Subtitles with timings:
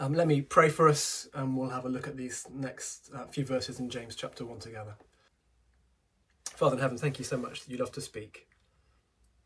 [0.00, 3.26] Um, let me pray for us and we'll have a look at these next uh,
[3.26, 4.94] few verses in James chapter 1 together.
[6.54, 8.46] Father in heaven, thank you so much that you love to speak.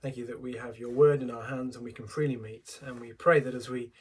[0.03, 2.81] Thank you that we have your word in our hands and we can freely meet.
[2.85, 3.93] And we pray that as we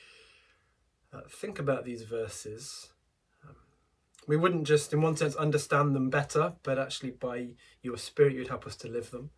[1.14, 2.90] uh, think about these verses,
[3.48, 3.56] um,
[4.28, 8.50] we wouldn't just, in one sense, understand them better, but actually by your spirit, you'd
[8.50, 9.30] help us to live them.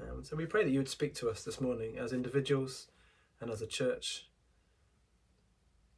[0.00, 2.86] Um, so we pray that you would speak to us this morning as individuals
[3.40, 4.28] and as a church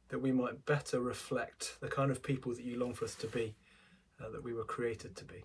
[0.09, 3.27] that we might better reflect the kind of people that you long for us to
[3.27, 3.55] be,
[4.19, 5.43] uh, that we were created to be.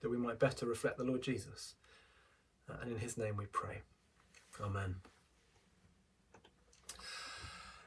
[0.00, 1.74] That we might better reflect the Lord Jesus.
[2.68, 3.82] Uh, and in his name we pray.
[4.60, 4.96] Amen.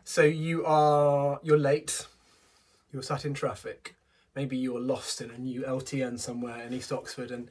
[0.04, 2.08] So you are you're late.
[2.92, 3.96] You're sat in traffic.
[4.36, 7.50] Maybe you're lost in a new LTN somewhere in East Oxford and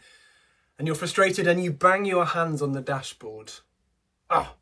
[0.79, 3.53] and you're frustrated and you bang your hands on the dashboard.
[4.31, 4.55] Ah,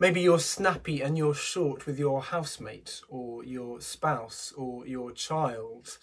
[0.00, 5.98] Maybe you're snappy and you're short with your housemate or your spouse or your child.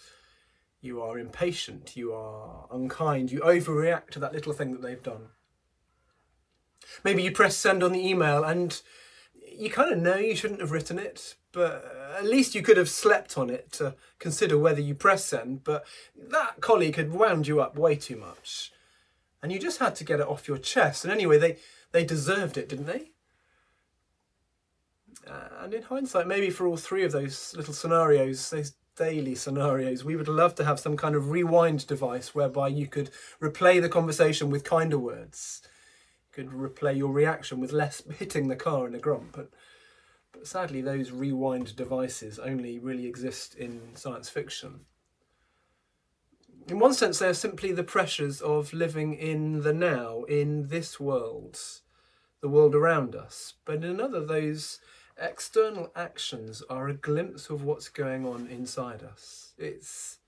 [0.80, 5.30] You are impatient, you are unkind, you overreact to that little thing that they've done.
[7.02, 8.80] Maybe you press send on the email and
[9.34, 11.84] you kind of know you shouldn't have written it, but
[12.16, 15.64] at least you could have slept on it to consider whether you press send.
[15.64, 15.84] But
[16.16, 18.70] that colleague had wound you up way too much,
[19.42, 21.04] and you just had to get it off your chest.
[21.04, 21.56] And anyway, they
[21.90, 23.10] they deserved it, didn't they?
[25.60, 30.16] And in hindsight, maybe for all three of those little scenarios, those daily scenarios, we
[30.16, 34.50] would love to have some kind of rewind device whereby you could replay the conversation
[34.50, 35.62] with kinder words.
[36.36, 39.32] You could replay your reaction with less hitting the car in a grump.
[39.32, 39.50] But,
[40.32, 44.80] but sadly, those rewind devices only really exist in science fiction.
[46.66, 51.58] In one sense, they're simply the pressures of living in the now, in this world,
[52.42, 53.54] the world around us.
[53.64, 54.78] But in another, those
[55.20, 59.52] external actions are a glimpse of what's going on inside us.
[59.58, 60.18] It's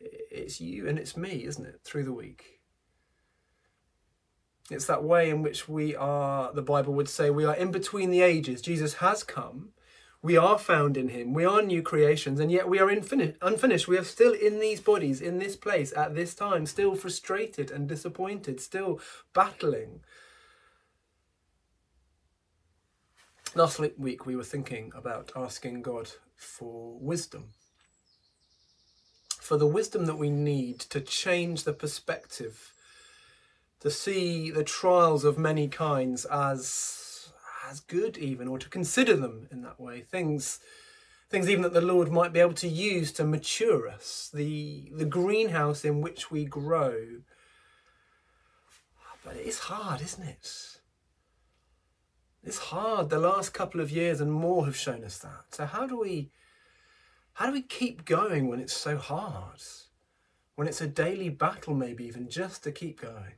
[0.00, 2.60] it's you and it's me, isn't it, through the week.
[4.70, 8.10] It's that way in which we are, the Bible would say, we are in between
[8.10, 8.60] the ages.
[8.60, 9.70] Jesus has come.
[10.22, 11.32] We are found in him.
[11.32, 13.86] We are new creations, and yet we are infin- unfinished.
[13.86, 17.88] We are still in these bodies, in this place, at this time, still frustrated and
[17.88, 18.98] disappointed, still
[19.32, 20.00] battling
[23.56, 27.54] Last week we were thinking about asking God for wisdom.
[29.40, 32.74] For the wisdom that we need to change the perspective,
[33.80, 37.30] to see the trials of many kinds as,
[37.66, 40.02] as good, even, or to consider them in that way.
[40.02, 40.60] Things,
[41.30, 45.06] things even that the Lord might be able to use to mature us, the, the
[45.06, 47.22] greenhouse in which we grow.
[49.24, 50.75] But it is hard, isn't it?
[52.46, 53.10] It's hard.
[53.10, 55.46] The last couple of years and more have shown us that.
[55.50, 56.30] So how do we
[57.34, 59.60] how do we keep going when it's so hard?
[60.54, 63.34] When it's a daily battle maybe even just to keep going?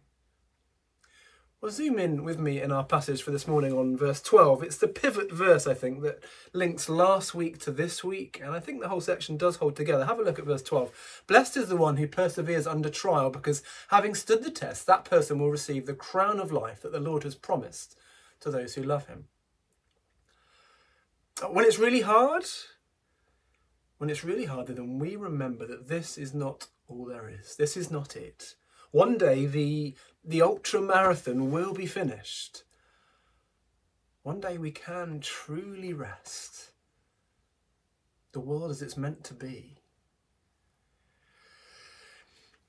[1.60, 4.62] Well, zoom in with me in our passage for this morning on verse 12.
[4.62, 8.60] It's the pivot verse, I think, that links last week to this week, and I
[8.60, 10.04] think the whole section does hold together.
[10.04, 11.24] Have a look at verse 12.
[11.26, 15.40] Blessed is the one who perseveres under trial, because having stood the test, that person
[15.40, 17.96] will receive the crown of life that the Lord has promised
[18.40, 19.24] to those who love him.
[21.42, 22.44] Uh, when it's really hard,
[23.98, 27.56] when it's really hard, then we remember that this is not all there is.
[27.56, 28.54] This is not it.
[28.90, 29.94] One day the,
[30.24, 32.64] the ultra marathon will be finished.
[34.22, 36.70] One day we can truly rest.
[38.32, 39.78] The world as it's meant to be.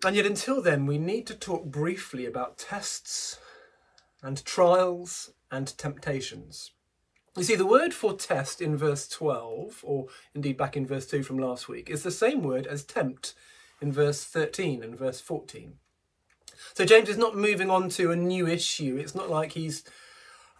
[0.06, 3.38] And yet, until then, we need to talk briefly about tests
[4.24, 6.72] and trials and temptations.
[7.38, 11.24] You see, the word for test in verse 12, or indeed back in verse 2
[11.24, 13.34] from last week, is the same word as tempt
[13.82, 15.76] in verse 13 and verse 14.
[16.74, 18.98] So James is not moving on to a new issue.
[18.98, 19.84] It's not like he's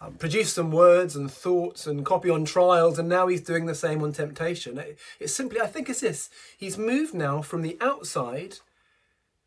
[0.00, 3.74] um, produced some words and thoughts and copy on trials and now he's doing the
[3.74, 4.78] same on temptation.
[4.78, 6.30] It, it's simply, I think it's this.
[6.56, 8.58] He's moved now from the outside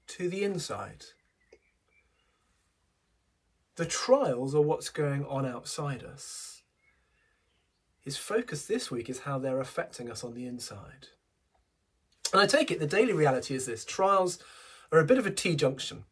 [0.07, 1.05] to the inside.
[3.75, 6.61] The trials are what's going on outside us.
[7.99, 11.07] His focus this week is how they're affecting us on the inside.
[12.31, 14.39] And I take it the daily reality is this trials
[14.91, 16.03] are a bit of a T junction.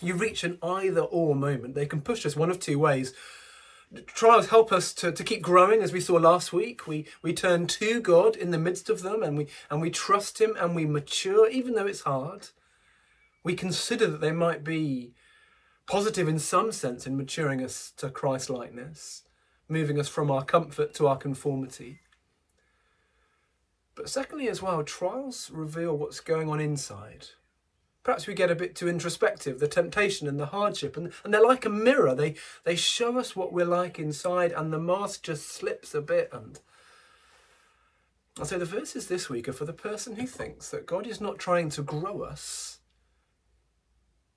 [0.00, 1.74] You reach an either or moment.
[1.74, 3.12] They can push us one of two ways.
[4.06, 6.86] Trials help us to, to keep growing, as we saw last week.
[6.86, 10.40] We, we turn to God in the midst of them and we, and we trust
[10.40, 12.48] Him and we mature, even though it's hard.
[13.42, 15.14] We consider that they might be
[15.86, 19.24] Positive in some sense in maturing us to Christ likeness,
[19.68, 22.00] moving us from our comfort to our conformity.
[23.94, 27.26] But secondly, as well, trials reveal what's going on inside.
[28.02, 31.42] Perhaps we get a bit too introspective, the temptation and the hardship, and, and they're
[31.42, 32.14] like a mirror.
[32.14, 32.34] They,
[32.64, 36.28] they show us what we're like inside, and the mask just slips a bit.
[36.32, 36.60] And,
[38.38, 41.20] and so the verses this week are for the person who thinks that God is
[41.20, 42.80] not trying to grow us.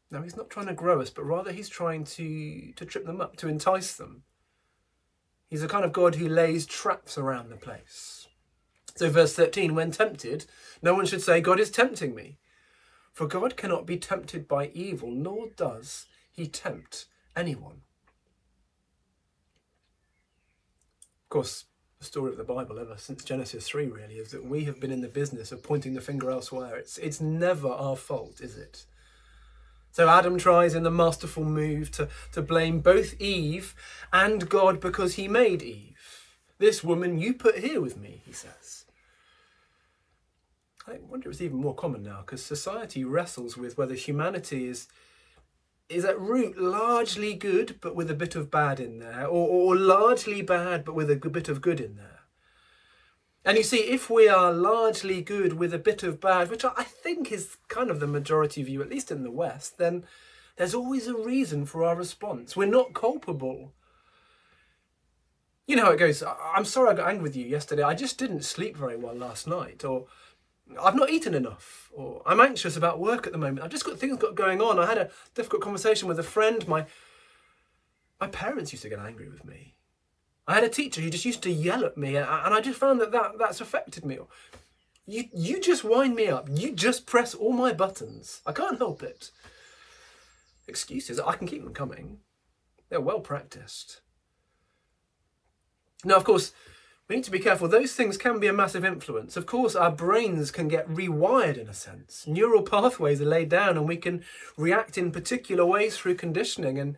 [0.10, 3.20] No, he's not trying to grow us, but rather he's trying to, to trip them
[3.20, 4.24] up, to entice them.
[5.50, 8.28] He's a kind of God who lays traps around the place.
[8.96, 10.46] So, verse 13, when tempted,
[10.82, 12.38] no one should say, God is tempting me.
[13.14, 17.06] For God cannot be tempted by evil, nor does he tempt
[17.36, 17.82] anyone.
[21.26, 21.66] Of course,
[22.00, 24.92] the story of the Bible ever since Genesis 3 really is that we have been
[24.92, 26.78] in the business of pointing the finger elsewhere.
[26.78, 28.86] It's, it's never our fault, is it?
[29.92, 33.74] So Adam tries in the masterful move to, to blame both Eve
[34.14, 35.96] and God because he made Eve.
[36.60, 38.86] This woman you put here with me, he says.
[40.88, 44.88] I wonder if it's even more common now because society wrestles with whether humanity is
[45.90, 49.76] is at root largely good but with a bit of bad in there, or, or
[49.76, 52.17] largely bad but with a bit of good in there.
[53.48, 56.84] And you see, if we are largely good with a bit of bad, which I
[56.84, 60.04] think is kind of the majority view, at least in the West, then
[60.58, 62.58] there's always a reason for our response.
[62.58, 63.72] We're not culpable.
[65.66, 66.22] You know how it goes.
[66.54, 67.84] I'm sorry I got angry with you yesterday.
[67.84, 69.86] I just didn't sleep very well last night.
[69.86, 70.08] Or
[70.84, 73.62] I've not eaten enough, or I'm anxious about work at the moment.
[73.62, 74.78] I've just got things got going on.
[74.78, 76.68] I had a difficult conversation with a friend.
[76.68, 76.86] My
[78.20, 79.77] my parents used to get angry with me.
[80.48, 83.02] I had a teacher who just used to yell at me, and I just found
[83.02, 84.18] that, that that's affected me.
[85.06, 86.48] You you just wind me up.
[86.50, 88.42] You just press all my buttons.
[88.46, 89.32] I can't help it.
[90.68, 91.20] Excuses.
[91.20, 92.20] I can keep them coming.
[92.90, 94.02] They're well practiced.
[96.06, 96.54] Now, of course,
[97.08, 97.68] we need to be careful.
[97.68, 99.38] Those things can be a massive influence.
[99.38, 102.28] Of course, our brains can get rewired in a sense.
[102.28, 104.24] Neural pathways are laid down and we can
[104.58, 106.78] react in particular ways through conditioning.
[106.78, 106.98] And,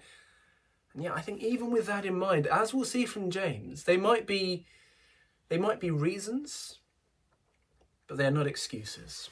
[0.93, 3.97] and yeah, I think even with that in mind, as we'll see from James, they
[3.97, 4.65] might be
[5.49, 6.79] they might be reasons,
[8.07, 9.29] but they are not excuses.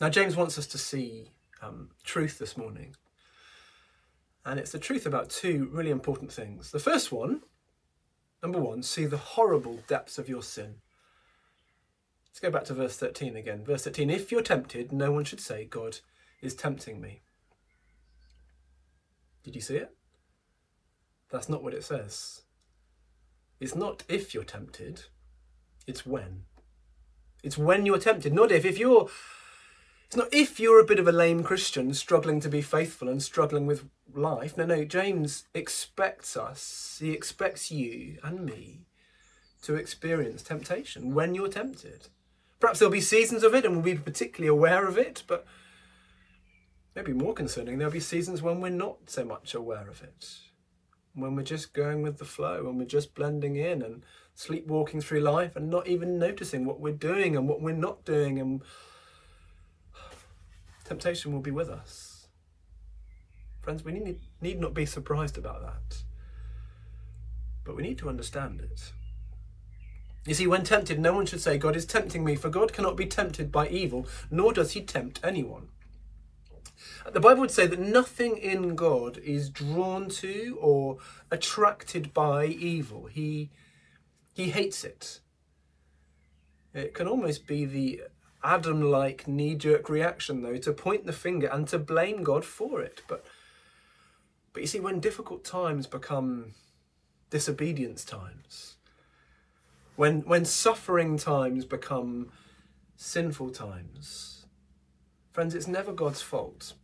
[0.00, 1.30] Now, James wants us to see
[1.62, 2.96] um, truth this morning.
[4.44, 6.70] And it's the truth about two really important things.
[6.70, 7.42] The first one,
[8.42, 10.76] number one, see the horrible depths of your sin.
[12.28, 13.64] Let's go back to verse 13 again.
[13.64, 15.98] Verse 13 If you're tempted, no one should say, God
[16.42, 17.22] is tempting me.
[19.46, 19.94] Did you see it?
[21.30, 22.42] That's not what it says.
[23.60, 25.04] It's not if you're tempted,
[25.86, 26.46] it's when.
[27.44, 28.64] It's when you're tempted, not if.
[28.64, 29.08] If you're
[30.06, 33.22] it's not if you're a bit of a lame Christian struggling to be faithful and
[33.22, 34.56] struggling with life.
[34.56, 38.86] No, no, James expects us, he expects you and me
[39.62, 42.08] to experience temptation when you're tempted.
[42.58, 45.46] Perhaps there'll be seasons of it and we'll be particularly aware of it, but
[46.96, 50.38] maybe more concerning, there'll be seasons when we're not so much aware of it.
[51.14, 54.02] When we're just going with the flow, when we're just blending in and
[54.34, 58.38] sleepwalking through life and not even noticing what we're doing and what we're not doing
[58.38, 58.62] and
[60.84, 62.28] temptation will be with us.
[63.60, 66.02] Friends, we need, need not be surprised about that,
[67.64, 68.92] but we need to understand it.
[70.26, 72.96] You see, when tempted, no one should say, God is tempting me, for God cannot
[72.96, 75.68] be tempted by evil, nor does he tempt anyone.
[77.12, 80.98] The Bible would say that nothing in God is drawn to or
[81.30, 83.06] attracted by evil.
[83.06, 83.50] He,
[84.32, 85.20] he hates it.
[86.74, 88.02] It can almost be the
[88.42, 92.80] Adam like knee jerk reaction, though, to point the finger and to blame God for
[92.80, 93.02] it.
[93.08, 93.24] But,
[94.52, 96.54] but you see, when difficult times become
[97.30, 98.76] disobedience times,
[99.96, 102.30] when, when suffering times become
[102.96, 104.46] sinful times,
[105.32, 106.74] friends, it's never God's fault.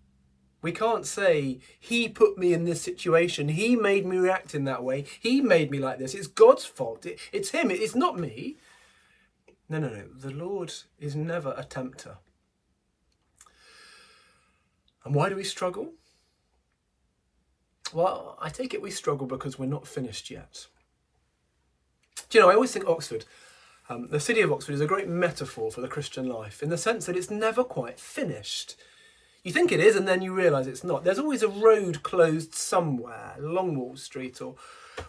[0.62, 3.48] We can't say, He put me in this situation.
[3.48, 5.04] He made me react in that way.
[5.20, 6.14] He made me like this.
[6.14, 7.04] It's God's fault.
[7.04, 7.70] It, it's Him.
[7.70, 8.56] It's not me.
[9.68, 10.04] No, no, no.
[10.16, 12.18] The Lord is never a tempter.
[15.04, 15.92] And why do we struggle?
[17.92, 20.66] Well, I take it we struggle because we're not finished yet.
[22.30, 23.26] Do you know, I always think Oxford,
[23.88, 26.78] um, the city of Oxford, is a great metaphor for the Christian life in the
[26.78, 28.76] sense that it's never quite finished.
[29.42, 31.02] You think it is, and then you realise it's not.
[31.02, 34.54] There's always a road closed somewhere, along Wall Street or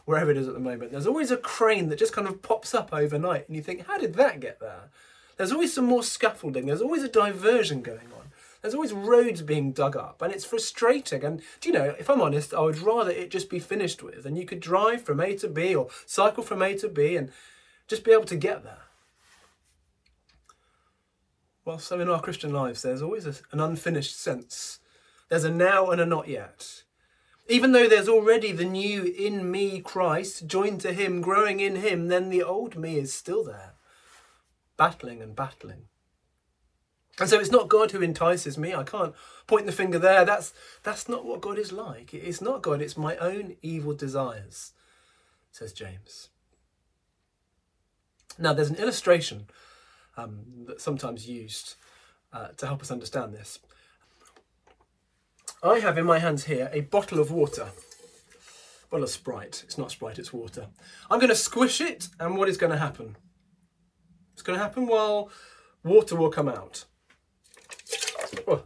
[0.05, 0.91] wherever it is at the moment.
[0.91, 3.99] There's always a crane that just kind of pops up overnight, and you think, how
[3.99, 4.89] did that get there?
[5.37, 8.31] There's always some more scaffolding, there's always a diversion going on.
[8.61, 11.23] There's always roads being dug up, and it's frustrating.
[11.23, 14.25] And do you know, if I'm honest, I would rather it just be finished with,
[14.25, 17.29] and you could drive from A to B or cycle from A to B and
[17.87, 18.82] just be able to get there.
[21.65, 24.79] Well, so in our Christian lives, there's always a, an unfinished sense.
[25.29, 26.83] There's a now and a not yet.
[27.47, 32.07] Even though there's already the new in me Christ joined to him, growing in him,
[32.07, 33.73] then the old me is still there,
[34.77, 35.85] battling and battling.
[37.19, 38.73] And so it's not God who entices me.
[38.73, 39.13] I can't
[39.45, 40.25] point the finger there.
[40.25, 42.13] That's that's not what God is like.
[42.13, 44.71] It's not God, it's my own evil desires,
[45.51, 46.29] says James.
[48.39, 49.47] Now there's an illustration
[50.17, 51.75] um, sometimes used
[52.31, 53.59] uh, to help us understand this.
[55.63, 57.69] I have in my hands here a bottle of water.
[58.89, 59.63] Bottle of Sprite.
[59.65, 60.67] It's not Sprite, it's water.
[61.09, 63.15] I'm going to squish it, and what is going to happen?
[64.33, 64.87] It's going to happen?
[64.87, 65.29] Well,
[65.83, 66.85] water will come out.
[68.47, 68.63] Oh,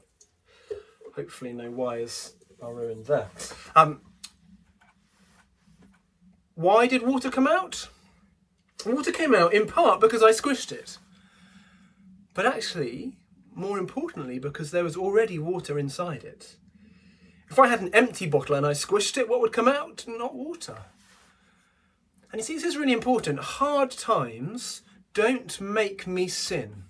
[1.16, 3.30] hopefully no wires are ruined there.
[3.76, 4.02] Um,
[6.56, 7.90] why did water come out?
[8.86, 10.98] Water came out in part because I squished it.
[12.38, 13.18] But actually,
[13.56, 16.58] more importantly, because there was already water inside it.
[17.50, 20.06] If I had an empty bottle and I squished it, what would come out?
[20.08, 20.78] Not water.
[22.32, 23.40] And you see, this is really important.
[23.40, 24.84] Hard times
[25.16, 26.84] don't make me sin.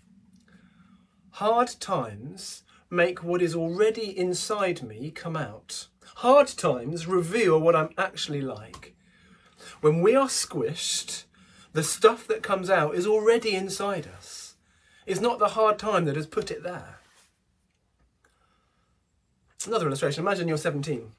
[1.29, 5.87] Hard times make what is already inside me come out.
[6.15, 8.97] Hard times reveal what I'm actually like.
[9.79, 11.23] When we are squished,
[11.71, 14.36] the stuff that comes out is already inside us.
[15.07, 16.99] It's not the hard time that has put it there.
[19.55, 21.13] It's another illustration imagine you're 17,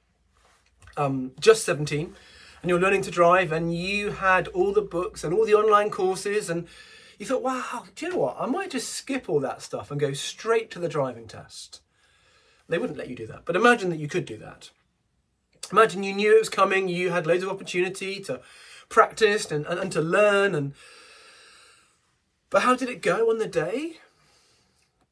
[0.98, 2.14] um, just 17,
[2.62, 5.88] and you're learning to drive, and you had all the books and all the online
[5.88, 6.68] courses, and
[7.18, 8.36] you thought, wow, do you know what?
[8.38, 11.80] I might just skip all that stuff and go straight to the driving test.
[12.68, 14.70] They wouldn't let you do that, but imagine that you could do that.
[15.72, 18.42] Imagine you knew it was coming, you had loads of opportunity to
[18.90, 20.74] practice and, and, and to learn and
[22.50, 23.98] but how did it go on the day?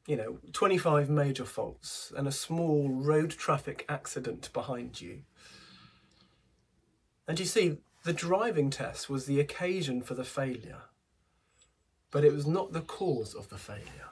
[0.05, 5.23] You know, 25 major faults and a small road traffic accident behind you.
[7.27, 10.83] And you see, the driving test was the occasion for the failure
[12.11, 14.11] but it was not the cause of the failure.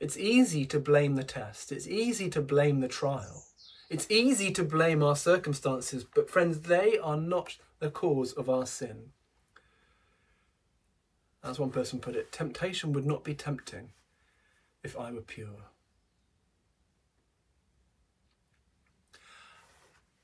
[0.00, 3.44] It's easy to blame the test, it's easy to blame the trial,
[3.90, 8.66] it's easy to blame our circumstances, but friends, they are not the cause of our
[8.66, 9.10] sin.
[11.42, 13.90] As one person put it, temptation would not be tempting
[14.82, 15.70] if I were pure.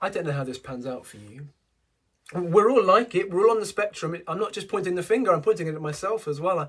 [0.00, 1.49] I don't know how this pans out for you,
[2.33, 3.30] we're all like it.
[3.30, 4.16] We're all on the spectrum.
[4.26, 5.33] I'm not just pointing the finger.
[5.33, 6.59] I'm pointing it at myself as well.
[6.59, 6.68] I,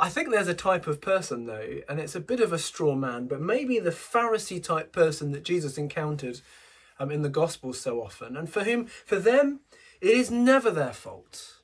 [0.00, 2.94] I think there's a type of person though, and it's a bit of a straw
[2.94, 6.40] man, but maybe the Pharisee type person that Jesus encountered
[6.98, 9.60] um, in the Gospels so often, and for whom, for them,
[10.00, 11.60] it is never their fault.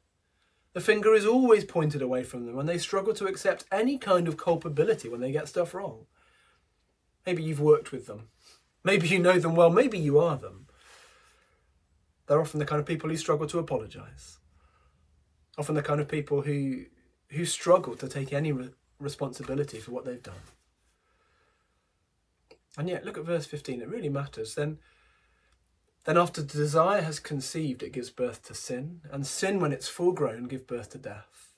[0.73, 4.29] The finger is always pointed away from them, and they struggle to accept any kind
[4.29, 6.07] of culpability when they get stuff wrong.
[7.27, 8.29] Maybe you've worked with them.
[8.85, 9.71] Maybe you know them well.
[9.71, 10.67] Maybe you are them.
[12.27, 14.39] They're often the kind of people who struggle to apologise.
[15.59, 16.85] Often the kind of people who
[17.31, 20.35] who struggle to take any re- responsibility for what they've done.
[22.77, 24.55] And yet, look at verse 15, it really matters.
[24.55, 24.79] Then,
[26.05, 30.13] then after desire has conceived, it gives birth to sin, and sin, when it's full
[30.13, 31.53] grown, gives birth to death.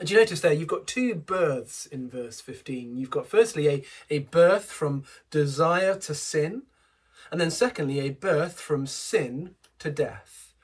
[0.00, 2.96] And you notice there, you've got two births in verse 15.
[2.96, 6.62] You've got firstly a, a birth from desire to sin,
[7.30, 10.54] and then, secondly, a birth from sin to death.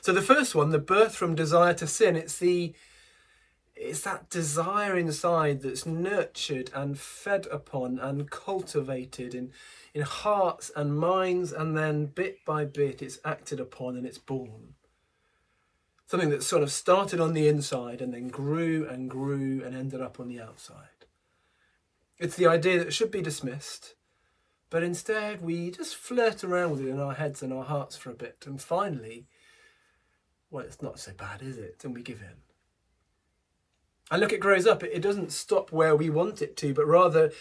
[0.00, 2.74] So the first one, the birth from desire to sin, it's the
[3.76, 9.52] it's that desire inside that's nurtured and fed upon and cultivated in,
[9.92, 14.74] in hearts and minds, and then bit by bit it's acted upon and it's born.
[16.06, 20.00] Something that sort of started on the inside and then grew and grew and ended
[20.00, 21.06] up on the outside.
[22.18, 23.94] It's the idea that should be dismissed,
[24.70, 28.10] but instead, we just flirt around with it in our heads and our hearts for
[28.10, 28.44] a bit.
[28.46, 29.26] And finally,
[30.50, 31.82] well, it's not so bad, is it?
[31.84, 32.45] And we give in.
[34.10, 34.82] And look, it grows up.
[34.82, 37.32] It doesn't stop where we want it to, but rather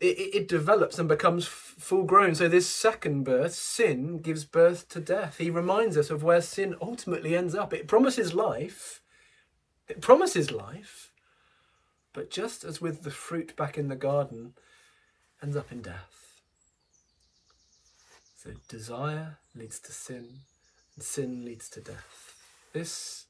[0.00, 2.34] it, it develops and becomes full grown.
[2.34, 5.38] So, this second birth, sin, gives birth to death.
[5.38, 7.72] He reminds us of where sin ultimately ends up.
[7.72, 9.00] It promises life.
[9.88, 11.12] It promises life.
[12.12, 14.54] But just as with the fruit back in the garden,
[15.42, 16.42] ends up in death.
[18.36, 20.40] So desire leads to sin,
[20.94, 22.34] and sin leads to death.
[22.72, 23.26] This,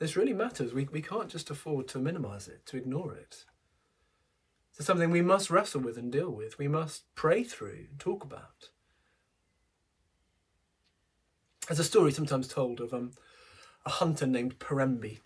[0.00, 0.72] this really matters.
[0.72, 3.44] We, we can't just afford to minimize it, to ignore it.
[4.76, 6.58] It's something we must wrestle with and deal with.
[6.58, 8.70] We must pray through and talk about.
[11.68, 13.12] There's a story sometimes told of um,
[13.84, 15.18] a hunter named Perembi.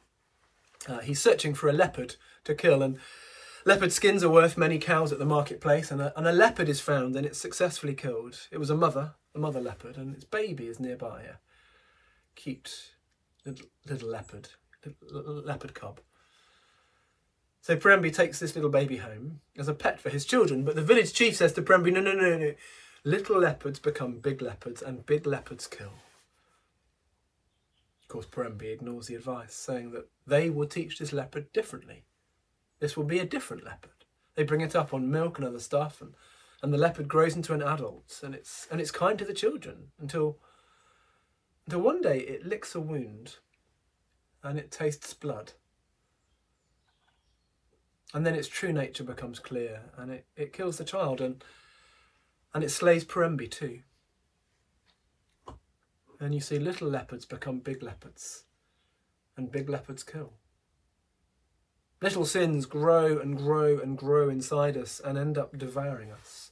[0.89, 2.99] Uh, he's searching for a leopard to kill, and
[3.65, 5.93] leopard skins are worth many cows at the marketplace.
[5.93, 8.49] And a, and a leopard is found, and it's successfully killed.
[8.51, 11.23] It was a mother, a mother leopard, and its baby is nearby.
[11.23, 11.37] A
[12.35, 12.97] cute
[13.47, 14.49] little, little leopard,
[15.11, 16.01] leopard cub.
[17.61, 20.83] So Parembi takes this little baby home as a pet for his children, but the
[20.83, 22.55] village chief says to Parembi, no, no, no, no.
[23.05, 25.93] Little leopards become big leopards, and big leopards kill
[28.03, 32.05] Of course, Parembi ignores the advice, saying that they will teach this leopard differently.
[32.81, 34.05] This will be a different leopard.
[34.35, 36.15] They bring it up on milk and other stuff, and,
[36.63, 39.93] and the leopard grows into an adult, and it's and it's kind to the children
[39.99, 40.39] until
[41.67, 43.37] until one day it licks a wound,
[44.45, 45.53] and it tastes blood.
[48.13, 51.43] And then its true nature becomes clear, and it, it kills the child, and
[52.55, 53.81] and it slays Parembi too
[56.25, 58.45] and you see little leopards become big leopards,
[59.37, 60.33] and big leopards kill.
[62.01, 66.51] Little sins grow and grow and grow inside us and end up devouring us.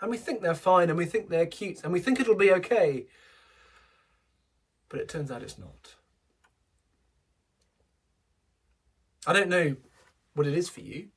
[0.00, 2.52] And we think they're fine and we think they're cute and we think it'll be
[2.52, 3.06] okay.
[4.88, 5.94] But it turns out it's not.
[9.26, 9.76] I don't know
[10.34, 11.08] what it is for you.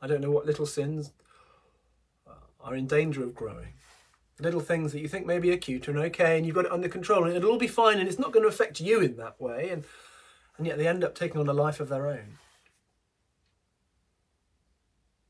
[0.00, 1.12] I don't know what little sins
[2.26, 3.74] uh, are in danger of growing.
[4.40, 6.88] Little things that you think maybe are cute and okay and you've got it under
[6.88, 9.40] control and it'll all be fine and it's not going to affect you in that
[9.40, 9.84] way and
[10.58, 12.38] and yet they end up taking on a life of their own.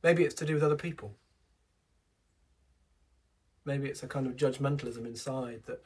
[0.03, 1.15] Maybe it's to do with other people.
[3.65, 5.83] Maybe it's a kind of judgmentalism inside that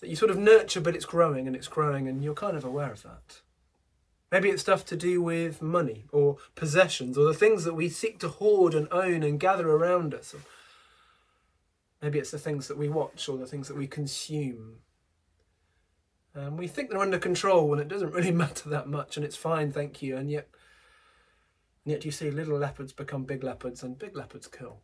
[0.00, 2.64] that you sort of nurture but it's growing and it's growing and you're kind of
[2.64, 3.40] aware of that
[4.30, 8.18] maybe it's stuff to do with money or possessions or the things that we seek
[8.18, 10.34] to hoard and own and gather around us
[12.02, 14.76] Maybe it's the things that we watch or the things that we consume.
[16.34, 19.36] And we think they're under control when it doesn't really matter that much and it's
[19.36, 20.16] fine, thank you.
[20.16, 20.48] And yet,
[21.84, 24.80] and yet you see little leopards become big leopards and big leopards kill.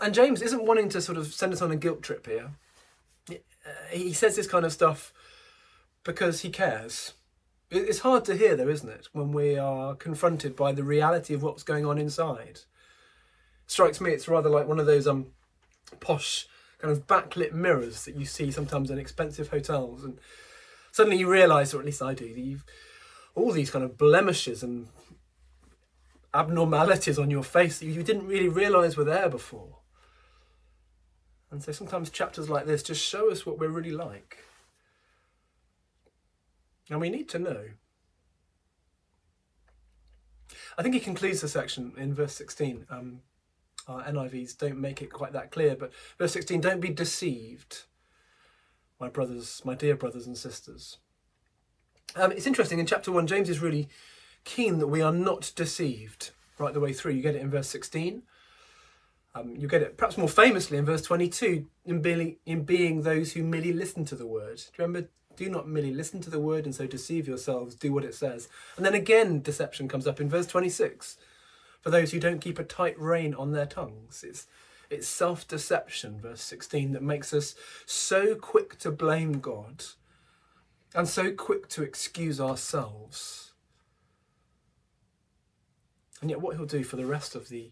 [0.00, 2.50] And James isn't wanting to sort of send us on a guilt trip here.
[3.90, 5.12] He uh, says this kind of stuff
[6.08, 7.12] because he cares.
[7.70, 11.42] It's hard to hear, though, isn't it, when we are confronted by the reality of
[11.42, 12.60] what's going on inside?
[13.66, 15.26] Strikes me it's rather like one of those um
[16.00, 16.46] posh
[16.78, 20.18] kind of backlit mirrors that you see sometimes in expensive hotels and
[20.92, 22.64] suddenly you realize or at least i do that you've
[23.34, 24.88] all these kind of blemishes and
[26.32, 29.78] abnormalities on your face that you didn't really realize were there before.
[31.50, 34.38] And so sometimes chapters like this just show us what we're really like
[36.90, 37.64] and we need to know
[40.78, 42.86] I think he concludes the section in verse 16.
[42.88, 43.20] Um,
[43.88, 47.84] our NIVs don't make it quite that clear, but verse 16 don't be deceived,
[49.00, 50.98] my brothers, my dear brothers and sisters.
[52.14, 53.88] Um, it's interesting, in chapter 1, James is really
[54.44, 57.12] keen that we are not deceived right the way through.
[57.12, 58.22] You get it in verse 16.
[59.34, 63.32] Um, you get it perhaps more famously in verse 22 in, being, in being those
[63.32, 64.56] who merely listen to the word.
[64.56, 65.08] Do you remember?
[65.38, 68.48] Do not merely listen to the word and so deceive yourselves, do what it says.
[68.76, 71.16] And then again, deception comes up in verse 26
[71.80, 74.24] for those who don't keep a tight rein on their tongues.
[74.26, 74.48] It's,
[74.90, 77.54] it's self deception, verse 16, that makes us
[77.86, 79.84] so quick to blame God
[80.92, 83.52] and so quick to excuse ourselves.
[86.20, 87.70] And yet, what he'll do for the rest of the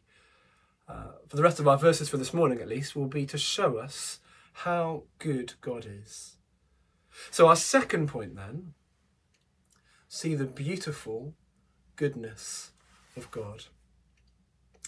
[0.88, 3.36] uh, for the rest of our verses for this morning, at least, will be to
[3.36, 4.20] show us
[4.52, 6.35] how good God is.
[7.30, 8.74] So, our second point then
[10.08, 11.34] see the beautiful
[11.96, 12.70] goodness
[13.16, 13.64] of God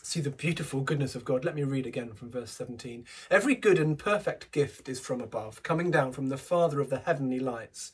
[0.08, 1.44] see the beautiful goodness of God.
[1.44, 3.04] Let me read again from verse 17.
[3.30, 7.00] Every good and perfect gift is from above, coming down from the Father of the
[7.00, 7.92] heavenly lights,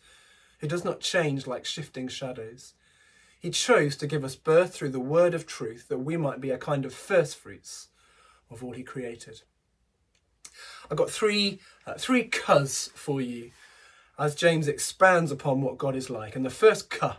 [0.61, 2.75] who does not change like shifting shadows.
[3.41, 6.51] He chose to give us birth through the word of truth that we might be
[6.51, 7.89] a kind of first fruits
[8.49, 9.43] of all he created.
[10.89, 13.51] I've got three, uh, three cuz for you
[14.19, 16.37] as James expands upon what God is like.
[16.37, 17.19] And the first ka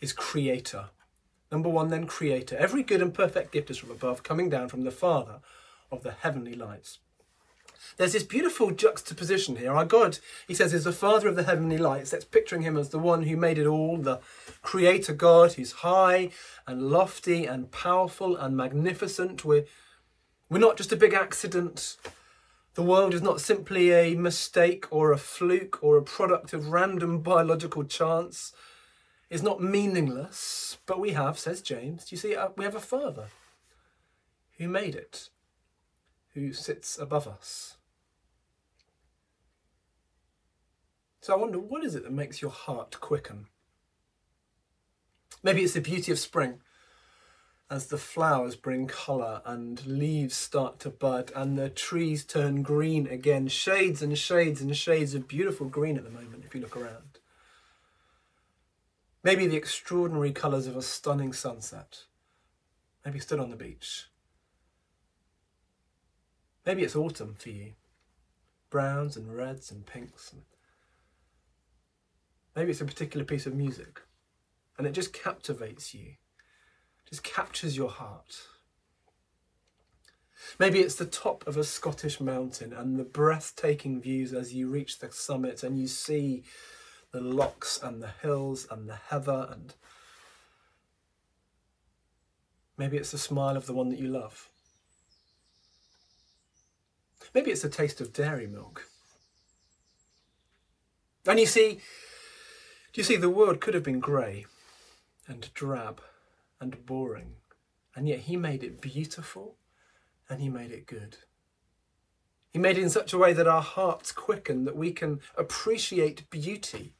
[0.00, 0.86] is creator.
[1.50, 2.56] Number one, then creator.
[2.56, 5.40] Every good and perfect gift is from above, coming down from the Father
[5.90, 6.98] of the heavenly lights.
[7.96, 9.72] There's this beautiful juxtaposition here.
[9.72, 12.10] Our God, he says, is the Father of the heavenly lights.
[12.10, 14.20] That's picturing him as the one who made it all, the
[14.62, 16.30] creator God who's high
[16.66, 19.44] and lofty and powerful and magnificent.
[19.44, 19.64] We're,
[20.48, 21.96] we're not just a big accident.
[22.74, 27.20] The world is not simply a mistake or a fluke or a product of random
[27.20, 28.52] biological chance.
[29.28, 33.28] It's not meaningless, but we have, says James, you see, uh, we have a Father
[34.56, 35.28] who made it,
[36.32, 37.76] who sits above us.
[41.20, 43.46] So I wonder, what is it that makes your heart quicken?
[45.42, 46.60] Maybe it's the beauty of spring
[47.72, 53.06] as the flowers bring colour and leaves start to bud and the trees turn green
[53.06, 53.48] again.
[53.48, 57.18] Shades and shades and shades of beautiful green at the moment, if you look around.
[59.24, 62.02] Maybe the extraordinary colours of a stunning sunset.
[63.06, 64.08] Maybe stood on the beach.
[66.66, 67.72] Maybe it's autumn for you.
[68.68, 70.30] Browns and reds and pinks.
[70.30, 70.42] And
[72.54, 74.02] maybe it's a particular piece of music
[74.76, 76.16] and it just captivates you
[77.12, 78.40] just captures your heart.
[80.58, 84.98] Maybe it's the top of a Scottish mountain and the breathtaking views as you reach
[84.98, 86.42] the summit and you see
[87.12, 89.74] the lochs and the hills and the heather and
[92.78, 94.48] maybe it's the smile of the one that you love.
[97.34, 98.86] Maybe it's the taste of dairy milk.
[101.26, 101.74] And you see,
[102.94, 104.46] do you see, the world could have been grey
[105.28, 106.00] and drab
[106.62, 107.34] and boring.
[107.94, 109.56] And yet he made it beautiful
[110.30, 111.18] and he made it good.
[112.52, 116.30] He made it in such a way that our hearts quicken, that we can appreciate
[116.30, 116.94] beauty.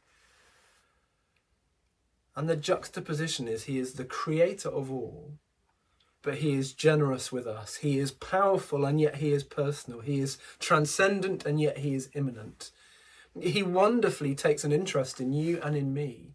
[2.35, 5.35] And the juxtaposition is he is the creator of all,
[6.23, 7.77] but he is generous with us.
[7.77, 10.01] He is powerful and yet he is personal.
[10.01, 12.71] He is transcendent and yet he is immanent.
[13.41, 16.35] He wonderfully takes an interest in you and in me.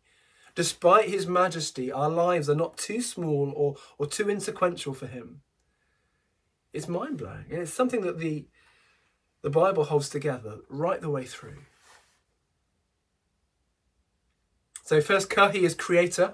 [0.57, 5.41] Despite his majesty, our lives are not too small or, or too insequential for him.
[6.73, 7.45] It's mind blowing.
[7.51, 8.47] And it's something that the,
[9.43, 11.59] the Bible holds together right the way through.
[14.83, 16.33] So, first, Ka, he is creator.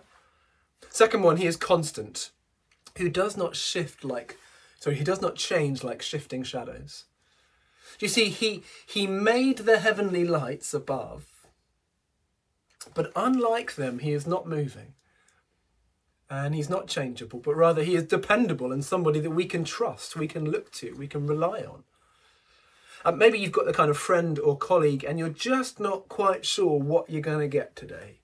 [0.90, 2.32] Second one, he is constant,
[2.98, 4.38] who does not shift like,
[4.80, 7.08] sorry, he does not change like shifting shadows.
[8.00, 11.33] Do you see, he, he made the heavenly lights above
[12.94, 14.94] but unlike them, he is not moving.
[16.30, 20.16] And he's not changeable, but rather he is dependable and somebody that we can trust,
[20.16, 21.84] we can look to, we can rely on.
[23.06, 26.46] And maybe you've got the kind of friend or colleague and you're just not quite
[26.46, 28.20] sure what you're going to get today.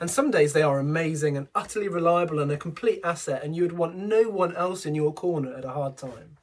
[0.00, 3.62] And some days they are amazing and utterly reliable and a complete asset, and you
[3.62, 6.36] would want no one else in your corner at a hard time.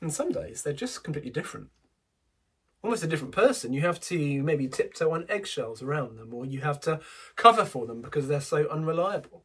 [0.00, 1.68] And some days they're just completely different
[2.84, 3.72] almost a different person.
[3.72, 7.00] You have to maybe tiptoe on eggshells around them, or you have to
[7.34, 9.44] cover for them because they're so unreliable.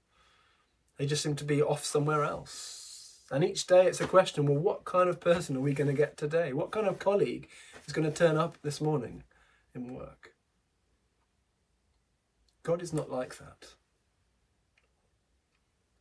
[0.97, 3.21] They just seem to be off somewhere else.
[3.31, 5.93] And each day it's a question well, what kind of person are we going to
[5.93, 6.51] get today?
[6.51, 7.47] What kind of colleague
[7.87, 9.23] is going to turn up this morning
[9.73, 10.33] in work?
[12.63, 13.75] God is not like that.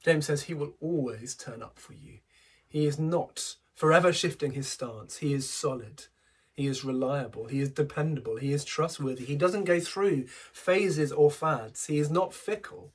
[0.02, 2.18] James says he will always turn up for you.
[2.66, 6.06] He is not forever shifting his stance, he is solid.
[6.58, 7.46] He is reliable.
[7.46, 8.36] He is dependable.
[8.36, 9.24] He is trustworthy.
[9.24, 11.86] He doesn't go through phases or fads.
[11.86, 12.92] He is not fickle.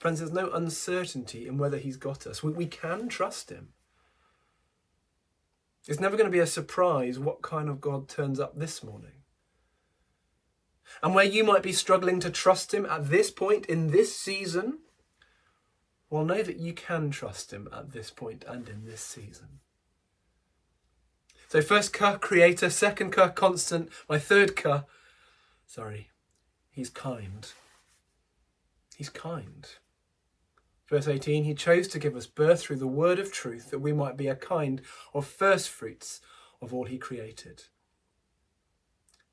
[0.00, 2.42] Friends, there's no uncertainty in whether he's got us.
[2.42, 3.68] We, we can trust him.
[5.86, 9.22] It's never going to be a surprise what kind of God turns up this morning.
[11.04, 14.80] And where you might be struggling to trust him at this point in this season,
[16.10, 19.60] well, know that you can trust him at this point and in this season.
[21.50, 24.84] So first ka, creator, second ka, constant, my third ka,
[25.66, 26.10] sorry,
[26.70, 27.44] he's kind.
[28.96, 29.66] He's kind.
[30.88, 33.92] Verse 18, he chose to give us birth through the word of truth that we
[33.92, 34.80] might be a kind
[35.12, 36.20] of first fruits
[36.62, 37.64] of all he created.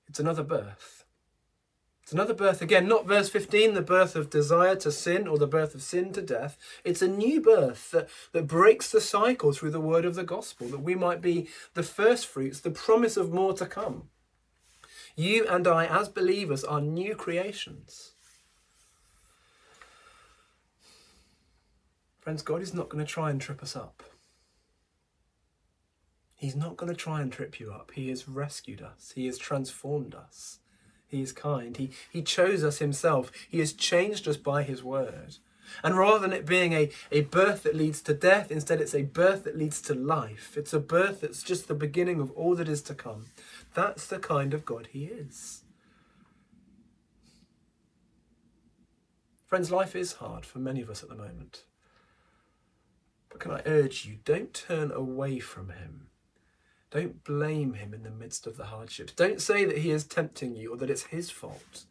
[0.08, 0.97] It's another birth.
[2.08, 5.46] It's another birth again, not verse 15, the birth of desire to sin or the
[5.46, 6.58] birth of sin to death.
[6.86, 10.70] It's a new birth that, that breaks the cycle through the word of the gospel,
[10.70, 14.04] that we might be the first fruits, the promise of more to come.
[15.18, 18.12] You and I, as believers, are new creations.
[22.22, 24.02] Friends, God is not going to try and trip us up.
[26.38, 27.92] He's not going to try and trip you up.
[27.96, 30.60] He has rescued us, He has transformed us.
[31.08, 31.76] He is kind.
[31.78, 33.32] He, he chose us himself.
[33.50, 35.38] He has changed us by his word.
[35.84, 39.04] And rather than it being a, a birth that leads to death, instead it's a
[39.04, 40.56] birth that leads to life.
[40.58, 43.28] It's a birth that's just the beginning of all that is to come.
[43.74, 45.64] That's the kind of God he is.
[49.46, 51.64] Friends, life is hard for many of us at the moment.
[53.30, 56.07] But can I urge you, don't turn away from him.
[56.98, 59.14] Don't blame him in the midst of the hardships.
[59.14, 61.86] Don't say that he is tempting you or that it's his fault.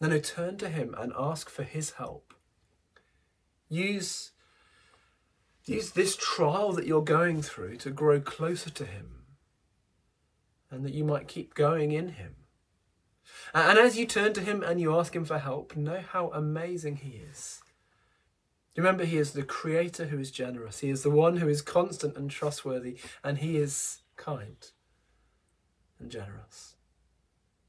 [0.00, 2.32] No, no, turn to him and ask for his help.
[3.68, 4.30] Use,
[5.66, 9.24] use this trial that you're going through to grow closer to him
[10.70, 12.36] and that you might keep going in him.
[13.52, 16.96] And as you turn to him and you ask him for help, know how amazing
[16.96, 17.61] he is.
[18.76, 20.78] Remember, he is the creator who is generous.
[20.78, 24.56] He is the one who is constant and trustworthy, and he is kind
[25.98, 26.76] and generous.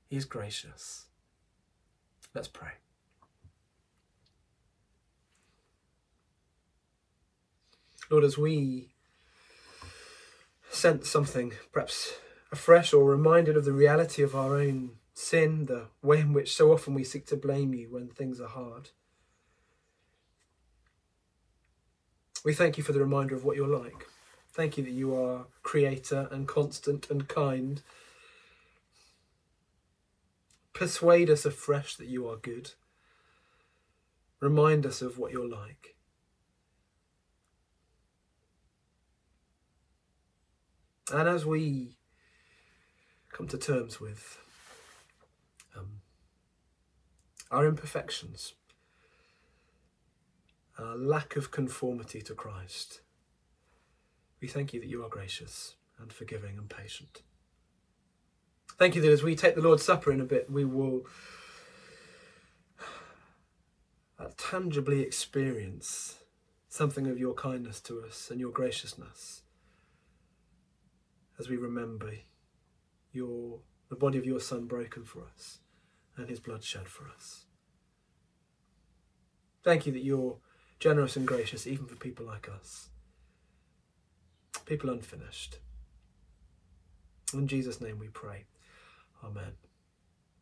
[0.07, 1.05] He is gracious.
[2.33, 2.71] Let's pray.
[8.09, 8.93] Lord, as we
[10.69, 12.13] sense something perhaps
[12.51, 16.71] afresh or reminded of the reality of our own sin, the way in which so
[16.71, 18.89] often we seek to blame you when things are hard.
[22.43, 24.07] We thank you for the reminder of what you're like.
[24.51, 27.81] Thank you that you are creator and constant and kind.
[30.73, 32.71] Persuade us afresh that you are good.
[34.41, 35.95] Remind us of what you're like.
[41.11, 41.97] And as we
[43.31, 44.37] come to terms with
[45.77, 46.01] um,
[47.51, 48.53] our imperfections,
[50.77, 53.01] our lack of conformity to Christ,
[54.41, 57.21] we thank you that you are gracious and forgiving and patient.
[58.77, 61.03] Thank you that as we take the Lord's Supper in a bit, we will
[64.19, 66.19] uh, tangibly experience
[66.69, 69.43] something of your kindness to us and your graciousness
[71.39, 72.11] as we remember
[73.11, 73.59] your
[73.89, 75.59] the body of your son broken for us
[76.17, 77.45] and his blood shed for us.
[79.63, 80.37] Thank you that you're
[80.83, 82.89] generous and gracious even for people like us,
[84.65, 85.59] people unfinished.
[87.33, 88.43] In Jesus' name we pray.
[89.23, 89.53] Amen.